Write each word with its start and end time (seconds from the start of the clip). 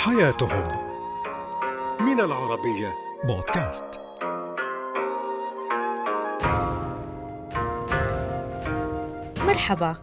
حياتهم. 0.00 0.68
من 2.00 2.20
العربية 2.20 2.94
بودكاست. 3.24 3.84
مرحبا. 9.46 9.96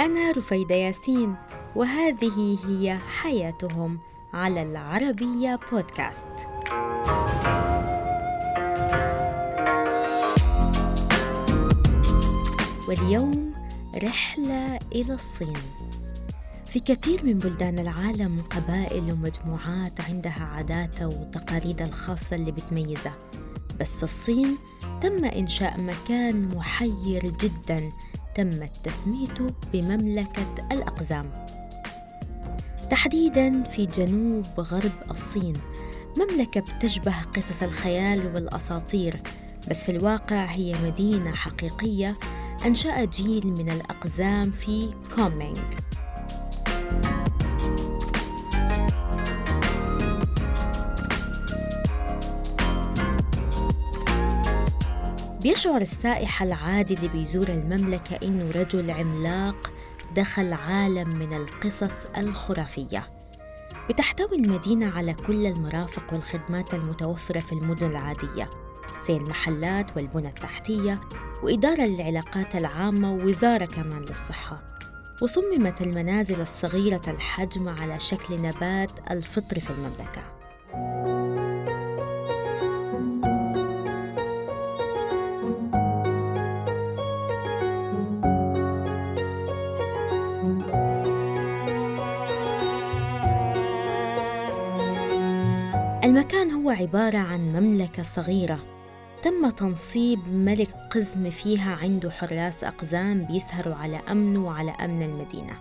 أنا 0.00 0.32
رفيدة 0.36 0.74
ياسين 0.74 1.36
وهذه 1.76 2.58
هي 2.66 2.98
حياتهم 2.98 3.98
على 4.34 4.62
العربية 4.62 5.58
بودكاست. 5.72 6.28
واليوم 12.88 13.54
رحلة 14.04 14.78
إلى 14.92 15.14
الصين. 15.14 15.56
في 16.76 16.94
كثير 16.94 17.24
من 17.24 17.38
بلدان 17.38 17.78
العالم 17.78 18.36
قبائل 18.50 19.12
ومجموعات 19.12 20.00
عندها 20.00 20.42
عاداتها 20.42 21.06
وتقاليدها 21.06 21.86
الخاصة 21.86 22.36
اللي 22.36 22.52
بتميزها. 22.52 23.14
بس 23.80 23.96
في 23.96 24.02
الصين 24.02 24.56
تم 25.02 25.24
إنشاء 25.24 25.80
مكان 25.80 26.56
محير 26.56 27.30
جدا 27.30 27.92
تمت 28.34 28.70
تسميته 28.84 29.52
بمملكة 29.72 30.54
الأقزام. 30.72 31.46
تحديدا 32.90 33.62
في 33.62 33.86
جنوب 33.86 34.46
غرب 34.58 34.92
الصين 35.10 35.54
مملكة 36.16 36.60
بتشبه 36.60 37.22
قصص 37.22 37.62
الخيال 37.62 38.34
والأساطير 38.34 39.20
بس 39.70 39.84
في 39.84 39.92
الواقع 39.92 40.44
هي 40.44 40.74
مدينة 40.84 41.32
حقيقية 41.34 42.16
أنشأ 42.66 43.04
جيل 43.04 43.46
من 43.46 43.70
الأقزام 43.70 44.50
في 44.50 44.90
كومينغ. 45.16 45.85
بيشعر 55.46 55.80
السائح 55.80 56.42
العادي 56.42 56.94
اللي 56.94 57.08
بيزور 57.08 57.48
المملكة 57.48 58.16
إنه 58.22 58.50
رجل 58.50 58.90
عملاق 58.90 59.72
دخل 60.16 60.52
عالم 60.52 61.08
من 61.08 61.32
القصص 61.32 62.06
الخرافية. 62.16 63.10
بتحتوي 63.88 64.36
المدينة 64.36 64.96
على 64.96 65.14
كل 65.14 65.46
المرافق 65.46 66.12
والخدمات 66.12 66.74
المتوفرة 66.74 67.40
في 67.40 67.52
المدن 67.52 67.86
العادية 67.86 68.50
زي 69.08 69.16
المحلات 69.16 69.96
والبنى 69.96 70.28
التحتية 70.28 71.00
وإدارة 71.42 71.82
للعلاقات 71.82 72.56
العامة 72.56 73.12
ووزارة 73.12 73.64
كمان 73.64 74.04
للصحة. 74.04 74.62
وصممت 75.22 75.82
المنازل 75.82 76.40
الصغيرة 76.40 77.02
الحجم 77.08 77.68
على 77.68 78.00
شكل 78.00 78.42
نبات 78.42 78.90
الفطر 79.10 79.60
في 79.60 79.70
المملكة. 79.70 80.35
المكان 96.06 96.50
هو 96.50 96.70
عبارة 96.70 97.18
عن 97.18 97.40
مملكة 97.40 98.02
صغيرة. 98.02 98.58
تم 99.22 99.50
تنصيب 99.50 100.18
ملك 100.28 100.70
قزم 100.90 101.30
فيها 101.30 101.74
عنده 101.74 102.10
حراس 102.10 102.64
أقزام 102.64 103.24
بيسهروا 103.24 103.74
على 103.74 104.00
أمنه 104.10 104.46
وعلى 104.46 104.70
أمن 104.70 105.02
المدينة. 105.02 105.52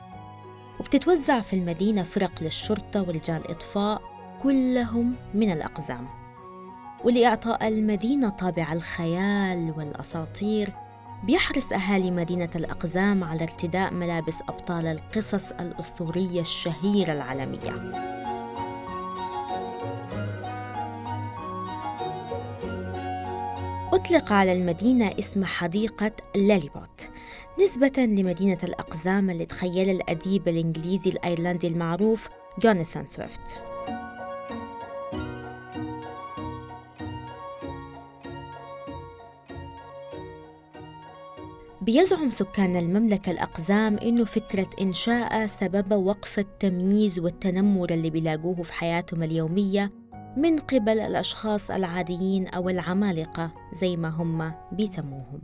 وبتتوزع 0.80 1.42
في 1.42 1.56
المدينة 1.56 2.04
فرق 2.04 2.32
للشرطة 2.42 3.02
ورجال 3.02 3.52
إطفاء 3.52 4.02
كلهم 4.44 5.16
من 5.34 5.52
الأقزام. 5.52 6.08
ولإعطاء 7.04 7.68
المدينة 7.68 8.30
طابع 8.30 8.74
الخيال 8.74 9.74
والأساطير 9.78 10.70
بيحرص 11.24 11.72
أهالي 11.72 12.12
مدينة 12.12 12.50
الأقزام 12.56 13.24
على 13.24 13.44
ارتداء 13.44 13.94
ملابس 13.94 14.36
أبطال 14.50 14.88
القصص 14.88 15.52
الأسطورية 15.52 16.42
الشهيرة 16.42 17.14
العالمية. 17.14 18.25
أطلق 23.96 24.34
على 24.34 24.54
المدينة 24.54 25.14
اسم 25.20 25.46
حديقة 25.46 26.12
لاليبوت 26.36 27.10
نسبة 27.64 27.94
لمدينة 27.98 28.58
الأقزام 28.64 29.30
اللي 29.30 29.46
تخيل 29.46 29.90
الأديب 29.90 30.48
الإنجليزي 30.48 31.10
الأيرلندي 31.10 31.68
المعروف 31.68 32.28
جوناثان 32.60 33.06
سويفت. 33.06 33.62
بيزعم 41.82 42.30
سكان 42.30 42.76
المملكة 42.76 43.32
الأقزام 43.32 43.98
إنه 43.98 44.26
فكرة 44.26 44.70
إنشاء 44.82 45.46
سبب 45.46 45.92
وقف 45.94 46.40
التمييز 46.40 47.20
والتنمر 47.20 47.90
اللي 47.94 48.10
بيلاقوه 48.10 48.64
في 48.64 48.74
حياتهم 48.74 49.24
اليومية 49.24 49.92
من 50.38 50.60
قبل 50.60 51.00
الأشخاص 51.00 51.72
العاديين 51.72 52.48
أو 52.48 52.70
العمالقة 52.70 53.52
زي 53.74 53.98
ما 53.98 54.10
هم 54.10 54.54
بيسموهم. 54.72 55.42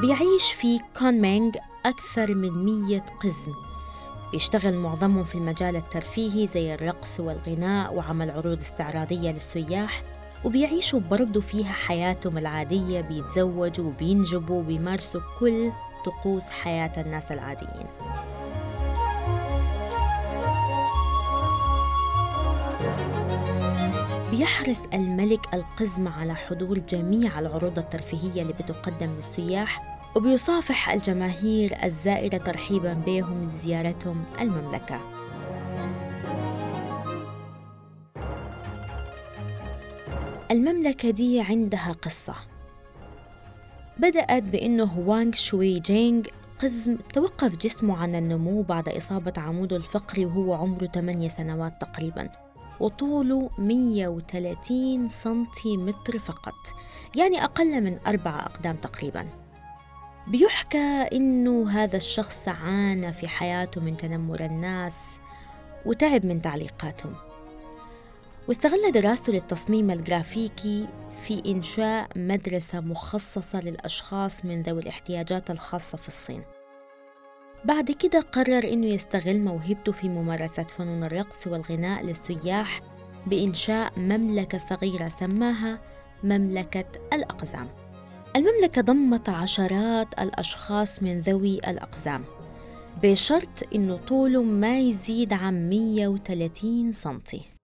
بيعيش 0.00 0.52
في 0.52 0.80
كونمينغ 0.98 1.50
أكثر 1.86 2.34
من 2.34 2.64
مية 2.64 3.04
قزم. 3.22 3.52
بيشتغل 4.32 4.74
معظمهم 4.74 5.24
في 5.24 5.34
المجال 5.34 5.76
الترفيهي 5.76 6.46
زي 6.46 6.74
الرقص 6.74 7.20
والغناء 7.20 7.94
وعمل 7.94 8.30
عروض 8.30 8.58
استعراضية 8.58 9.30
للسياح. 9.30 10.15
وبيعيشوا 10.46 11.00
برضو 11.00 11.40
فيها 11.40 11.72
حياتهم 11.72 12.38
العادية 12.38 13.00
بيتزوجوا 13.00 13.86
وبينجبوا 13.86 14.60
وبيمارسوا 14.60 15.20
كل 15.40 15.70
طقوس 16.06 16.44
حياة 16.44 17.02
الناس 17.02 17.32
العاديين. 17.32 17.86
بيحرص 24.30 24.78
الملك 24.94 25.54
القزم 25.54 26.08
على 26.08 26.34
حضور 26.34 26.78
جميع 26.78 27.38
العروض 27.38 27.78
الترفيهية 27.78 28.42
اللي 28.42 28.52
بتقدم 28.52 29.14
للسياح 29.16 29.98
وبيصافح 30.16 30.90
الجماهير 30.90 31.84
الزائرة 31.84 32.36
ترحيبا 32.36 32.92
بهم 32.92 33.50
لزيارتهم 33.50 34.24
المملكة. 34.40 35.15
المملكة 40.50 41.10
دي 41.10 41.40
عندها 41.40 41.92
قصة. 41.92 42.34
بدأت 43.98 44.42
بأنه 44.42 44.84
هوانغ 44.84 45.32
شوي 45.32 45.80
جينغ 45.80 46.22
قزم 46.58 46.96
توقف 47.14 47.56
جسمه 47.56 47.96
عن 47.96 48.14
النمو 48.14 48.62
بعد 48.62 48.88
إصابة 48.88 49.32
عموده 49.36 49.76
الفقري 49.76 50.26
وهو 50.26 50.54
عمره 50.54 50.86
8 50.86 51.28
سنوات 51.28 51.72
تقريباً 51.80 52.28
وطوله 52.80 53.50
130 53.58 55.08
سنتيمتر 55.08 56.18
فقط 56.18 56.54
يعني 57.16 57.44
أقل 57.44 57.80
من 57.80 57.98
أربعة 58.06 58.40
أقدام 58.40 58.76
تقريباً. 58.76 59.28
بيحكى 60.28 61.08
إنه 61.12 61.70
هذا 61.70 61.96
الشخص 61.96 62.48
عانى 62.48 63.12
في 63.12 63.28
حياته 63.28 63.80
من 63.80 63.96
تنمر 63.96 64.44
الناس 64.44 65.18
وتعب 65.86 66.26
من 66.26 66.42
تعليقاتهم. 66.42 67.14
واستغل 68.48 68.92
دراسته 68.92 69.32
للتصميم 69.32 69.90
الجرافيكي 69.90 70.86
في 71.22 71.42
إنشاء 71.46 72.08
مدرسة 72.16 72.80
مخصصة 72.80 73.60
للأشخاص 73.60 74.44
من 74.44 74.62
ذوي 74.62 74.82
الاحتياجات 74.82 75.50
الخاصة 75.50 75.98
في 75.98 76.08
الصين. 76.08 76.42
بعد 77.64 77.90
كده 77.90 78.20
قرر 78.20 78.64
إنه 78.72 78.86
يستغل 78.86 79.40
موهبته 79.40 79.92
في 79.92 80.08
ممارسة 80.08 80.62
فنون 80.62 81.04
الرقص 81.04 81.46
والغناء 81.46 82.04
للسياح 82.04 82.80
بإنشاء 83.26 83.98
مملكة 83.98 84.58
صغيرة 84.58 85.08
سماها 85.08 85.78
مملكة 86.24 86.84
الأقزام. 87.12 87.68
المملكة 88.36 88.82
ضمت 88.82 89.28
عشرات 89.28 90.08
الأشخاص 90.18 91.02
من 91.02 91.20
ذوي 91.20 91.58
الأقزام 91.58 92.24
بشرط 93.02 93.74
إنه 93.74 93.96
طوله 93.96 94.42
ما 94.42 94.78
يزيد 94.78 95.32
عن 95.32 95.68
130 95.68 96.92
سنتي. 96.92 97.55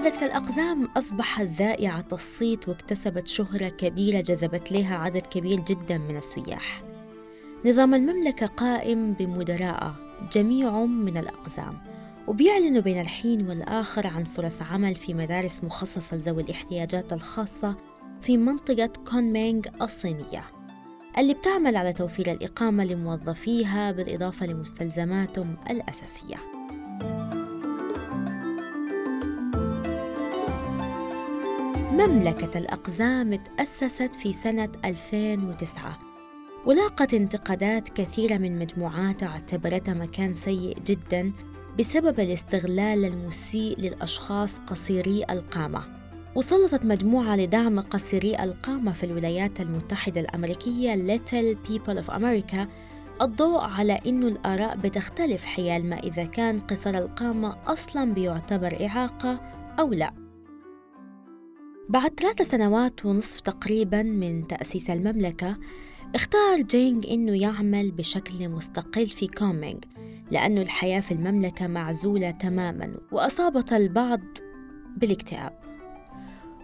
مملكة 0.00 0.26
الأقزام 0.26 0.84
أصبحت 0.96 1.46
ذائعة 1.46 2.04
الصيت 2.12 2.68
واكتسبت 2.68 3.26
شهرة 3.26 3.68
كبيرة 3.68 4.20
جذبت 4.20 4.72
لها 4.72 4.96
عدد 4.96 5.26
كبير 5.26 5.60
جدا 5.60 5.98
من 5.98 6.16
السياح. 6.16 6.82
نظام 7.66 7.94
المملكة 7.94 8.46
قائم 8.46 9.12
بمدراء 9.12 9.94
جميعهم 10.32 11.04
من 11.04 11.16
الأقزام 11.16 11.78
وبيعلنوا 12.28 12.82
بين 12.82 13.00
الحين 13.00 13.48
والآخر 13.48 14.06
عن 14.06 14.24
فرص 14.24 14.62
عمل 14.62 14.94
في 14.94 15.14
مدارس 15.14 15.64
مخصصة 15.64 16.16
لذوي 16.16 16.42
الاحتياجات 16.42 17.12
الخاصة 17.12 17.76
في 18.22 18.36
منطقة 18.36 18.92
كونمينغ 19.10 19.62
الصينية 19.82 20.44
اللي 21.18 21.34
بتعمل 21.34 21.76
على 21.76 21.92
توفير 21.92 22.32
الإقامة 22.32 22.84
لموظفيها 22.84 23.92
بالإضافة 23.92 24.46
لمستلزماتهم 24.46 25.56
الأساسية. 25.70 26.49
مملكة 31.92 32.58
الأقزام 32.58 33.34
تأسست 33.34 34.14
في 34.14 34.32
سنة 34.32 34.68
2009 34.84 35.98
ولاقت 36.66 37.14
انتقادات 37.14 37.88
كثيرة 37.88 38.36
من 38.36 38.58
مجموعات 38.58 39.22
اعتبرتها 39.22 39.94
مكان 39.94 40.34
سيء 40.34 40.78
جدا 40.86 41.32
بسبب 41.78 42.20
الاستغلال 42.20 43.04
المسيء 43.04 43.80
للأشخاص 43.80 44.58
قصيري 44.58 45.24
القامة. 45.30 45.84
وسلطت 46.34 46.84
مجموعة 46.84 47.36
لدعم 47.36 47.80
قصيري 47.80 48.42
القامة 48.42 48.92
في 48.92 49.04
الولايات 49.04 49.60
المتحدة 49.60 50.20
الأمريكية 50.20 51.16
Little 51.16 51.56
People 51.68 52.04
of 52.04 52.10
America 52.10 52.60
الضوء 53.22 53.60
على 53.60 54.00
أن 54.06 54.22
الآراء 54.22 54.76
بتختلف 54.76 55.46
حيال 55.46 55.86
ما 55.86 55.98
إذا 55.98 56.24
كان 56.24 56.60
قصر 56.60 56.90
القامة 56.90 57.56
أصلاً 57.66 58.14
بيعتبر 58.14 58.86
إعاقة 58.86 59.40
أو 59.80 59.92
لا. 59.92 60.19
بعد 61.90 62.20
ثلاث 62.20 62.42
سنوات 62.42 63.06
ونصف 63.06 63.40
تقريباً 63.40 64.02
من 64.02 64.46
تأسيس 64.46 64.90
المملكة 64.90 65.56
اختار 66.14 66.62
جينغ 66.62 67.10
إنه 67.10 67.40
يعمل 67.40 67.90
بشكل 67.90 68.48
مستقل 68.48 69.06
في 69.06 69.26
كومينغ 69.26 69.78
لأن 70.30 70.58
الحياة 70.58 71.00
في 71.00 71.12
المملكة 71.12 71.66
معزولة 71.66 72.30
تماماً 72.30 72.94
وأصابت 73.12 73.72
البعض 73.72 74.20
بالاكتئاب. 74.96 75.52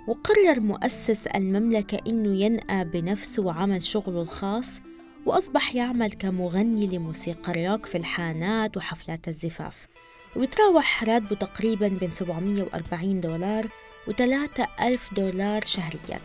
وقرر 0.09 0.61
مؤسس 0.61 1.27
المملكة 1.27 1.99
إنه 2.07 2.41
ينأى 2.41 2.85
بنفسه 2.85 3.43
وعمل 3.43 3.83
شغله 3.83 4.23
الخاص 4.23 4.81
وأصبح 5.27 5.75
يعمل 5.75 6.13
كمغني 6.13 6.87
لموسيقى 6.87 7.53
الروك 7.53 7.87
في 7.87 7.99
الحانات 7.99 8.77
وحفلات 8.77 9.29
الزفاف. 9.29 9.89
وبتراوح 10.37 11.05
راتبه 11.05 11.37
تقريبا 11.37 11.89
بين 11.89 12.11
740 12.11 13.21
دولار 13.21 13.67
و3 14.09 14.83
ألف 14.83 15.15
دولار 15.15 15.65
شهرياً. 15.65 16.19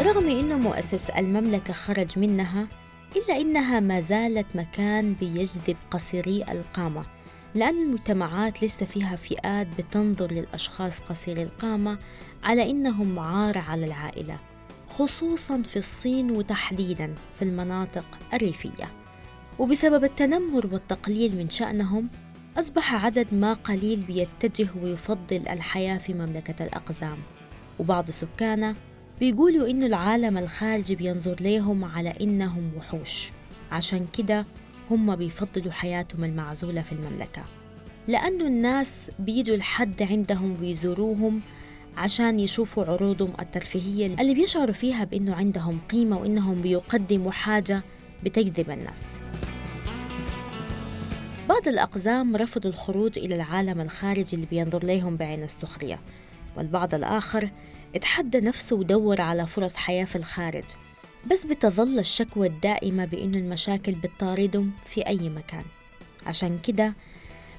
رغم 0.00 0.28
أنه 0.28 0.56
مؤسس 0.56 1.10
المملكة 1.10 1.72
خرج 1.72 2.18
منها 2.18 2.66
إلا 3.16 3.40
أنها 3.40 3.80
ما 3.80 4.00
زالت 4.00 4.46
مكان 4.54 5.14
بيجذب 5.14 5.76
قصيري 5.90 6.44
القامة 6.50 7.04
لأن 7.54 7.82
المجتمعات 7.82 8.64
لسه 8.64 8.86
فيها 8.86 9.16
فئات 9.16 9.66
بتنظر 9.78 10.32
للأشخاص 10.32 11.00
قصيري 11.00 11.42
القامة 11.42 11.98
على 12.42 12.70
إنهم 12.70 13.18
عار 13.18 13.58
على 13.58 13.86
العائلة 13.86 14.38
خصوصا 14.88 15.62
في 15.62 15.76
الصين 15.76 16.30
وتحديدا 16.30 17.14
في 17.38 17.42
المناطق 17.42 18.04
الريفية. 18.34 18.99
وبسبب 19.58 20.04
التنمر 20.04 20.66
والتقليل 20.72 21.36
من 21.36 21.50
شأنهم 21.50 22.08
أصبح 22.58 23.04
عدد 23.04 23.26
ما 23.32 23.52
قليل 23.52 24.00
بيتجه 24.00 24.68
ويفضل 24.82 25.42
الحياة 25.50 25.98
في 25.98 26.14
مملكة 26.14 26.64
الأقزام. 26.64 27.18
وبعض 27.78 28.10
سكانه 28.10 28.74
بيقولوا 29.20 29.68
إنه 29.68 29.86
العالم 29.86 30.38
الخارجي 30.38 30.94
بينظر 30.94 31.36
ليهم 31.40 31.84
على 31.84 32.14
إنهم 32.20 32.70
وحوش. 32.76 33.30
عشان 33.72 34.06
كده 34.18 34.46
هم 34.90 35.16
بيفضلوا 35.16 35.72
حياتهم 35.72 36.24
المعزولة 36.24 36.82
في 36.82 36.92
المملكة. 36.92 37.44
لأنه 38.08 38.46
الناس 38.46 39.10
بيجوا 39.18 39.56
لحد 39.56 40.02
عندهم 40.02 40.56
ويزوروهم 40.60 41.40
عشان 41.96 42.40
يشوفوا 42.40 42.84
عروضهم 42.84 43.32
الترفيهية 43.40 44.06
اللي 44.06 44.34
بيشعروا 44.34 44.72
فيها 44.74 45.04
بإنه 45.04 45.34
عندهم 45.34 45.78
قيمة 45.90 46.18
وإنهم 46.18 46.62
بيقدموا 46.62 47.32
حاجة 47.32 47.82
بتجذب 48.24 48.70
الناس. 48.70 49.18
بعض 51.50 51.68
الأقزام 51.68 52.36
رفضوا 52.36 52.70
الخروج 52.70 53.18
إلى 53.18 53.34
العالم 53.34 53.80
الخارجي 53.80 54.36
اللي 54.36 54.46
بينظر 54.46 54.84
ليهم 54.84 55.16
بعين 55.16 55.42
السخرية 55.42 56.00
والبعض 56.56 56.94
الآخر 56.94 57.50
اتحدى 57.94 58.40
نفسه 58.40 58.76
ودور 58.76 59.20
على 59.20 59.46
فرص 59.46 59.76
حياة 59.76 60.04
في 60.04 60.16
الخارج 60.16 60.64
بس 61.30 61.46
بتظل 61.46 61.98
الشكوى 61.98 62.46
الدائمة 62.46 63.04
بأن 63.04 63.34
المشاكل 63.34 63.92
بتطاردهم 63.92 64.72
في 64.84 65.06
أي 65.06 65.28
مكان. 65.28 65.64
عشان 66.26 66.58
كده 66.58 66.94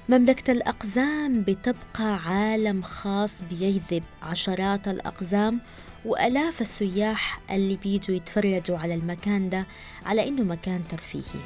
مملكة 0.08 0.50
الأقزام 0.52 1.42
بتبقى 1.42 2.16
عالم 2.26 2.82
خاص 2.82 3.42
بيجذب 3.42 4.02
عشرات 4.22 4.88
الأقزام 4.88 5.60
وألاف 6.04 6.60
السياح 6.60 7.40
اللي 7.50 7.76
بيجوا 7.76 8.16
يتفرجوا 8.16 8.78
على 8.78 8.94
المكان 8.94 9.48
ده 9.48 9.66
على 10.04 10.28
إنه 10.28 10.42
مكان 10.42 10.80
ترفيهي. 10.88 11.40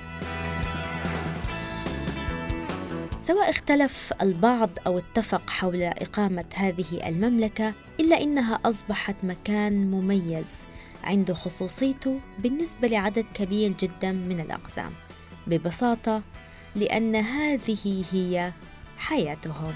سواء 3.27 3.51
اختلف 3.51 4.13
البعض 4.23 4.71
أو 4.87 4.99
اتفق 4.99 5.51
حول 5.51 5.83
إقامة 5.83 6.45
هذه 6.55 7.09
المملكة 7.09 7.75
إلا 8.01 8.21
إنها 8.23 8.61
أصبحت 8.65 9.17
مكان 9.23 9.91
مميز 9.91 10.51
عنده 11.05 11.35
خصوصيته 11.35 12.21
بالنسبة 12.39 12.89
لعدد 12.89 13.25
كبير 13.35 13.73
جدا 13.81 14.13
من 14.13 14.41
الاقزام 14.41 14.93
ببساطة 15.47 16.23
لأن 16.77 17.17
هذه 17.17 18.05
هي 18.13 18.53
حياتهم. 18.99 19.75